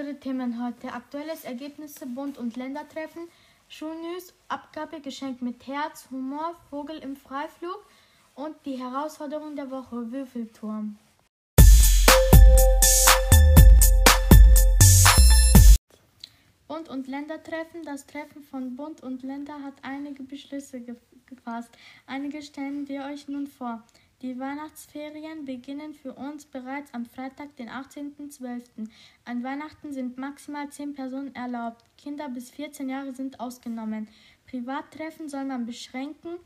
[0.00, 3.28] kämen heute aktuelles Ergebnisse Bund- und Ländertreffen,
[3.68, 7.84] Schulnews, Abgabe Geschenk mit Herz, Humor, Vogel im Freiflug
[8.34, 10.98] und die Herausforderung der Woche Würfelturm.
[16.66, 17.82] Bund- und Ländertreffen.
[17.84, 20.96] Das Treffen von Bund und Länder hat einige Beschlüsse ge
[21.26, 21.70] gefasst.
[22.06, 23.84] Einige stellen wir euch nun vor.
[24.22, 28.86] Die Weihnachtsferien beginnen für uns bereits am Freitag, den 18.12.
[29.24, 31.82] An Weihnachten sind maximal 10 Personen erlaubt.
[31.96, 34.08] Kinder bis 14 Jahre sind ausgenommen.
[34.46, 36.36] Privattreffen soll man beschränken.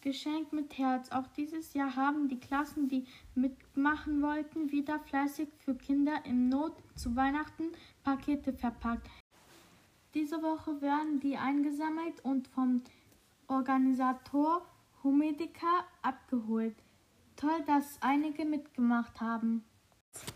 [0.00, 1.12] Geschenk mit Herz.
[1.12, 3.06] Auch dieses Jahr haben die Klassen, die
[3.36, 7.70] mitmachen wollten, wieder fleißig für Kinder im Not zu Weihnachten
[8.02, 9.08] Pakete verpackt.
[10.14, 12.82] Diese Woche werden die eingesammelt und vom
[13.46, 14.66] Organisator
[15.04, 16.74] Humedica abgeholt.
[17.38, 19.64] Toll, dass einige mitgemacht haben.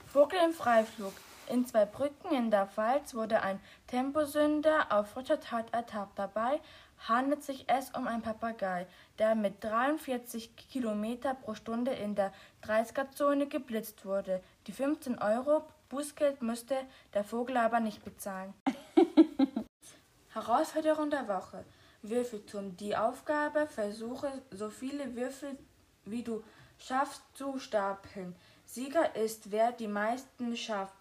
[0.06, 1.12] Vogel im Freiflug.
[1.48, 6.17] In zwei Brücken in der Pfalz wurde ein Temposünder auf frischer Tat ertappt.
[6.17, 6.61] Dabei
[7.09, 8.86] handelt sich es um einen Papagei,
[9.19, 14.41] der mit 43 km pro Stunde in der 30er-Zone geblitzt wurde.
[14.69, 16.77] Die 15 Euro Bußgeld müsste
[17.14, 18.55] der Vogel aber nicht bezahlen.
[20.28, 21.64] Herausforderung der Woche.
[22.03, 22.77] Würfelturm.
[22.77, 25.59] Die Aufgabe, versuche so viele Würfel
[26.05, 26.44] wie du
[26.86, 28.34] schaffst zu stapeln.
[28.66, 30.94] Sieger ist, wer die meisten schafft.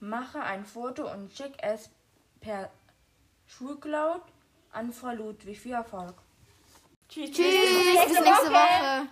[0.00, 1.88] Mache ein Foto und schick es
[2.40, 2.70] per
[3.46, 4.22] Schulcloud
[4.72, 5.58] an Frau Ludwig.
[5.58, 6.14] Viel Erfolg.
[7.08, 9.08] Tschüss, bis nächste Woche.